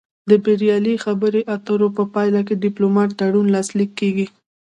[0.29, 4.25] د بریالۍ خبرو اترو په پایله کې ډیپلوماتیک تړون لاسلیک کیږي